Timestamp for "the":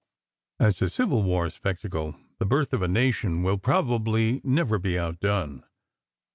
2.39-2.45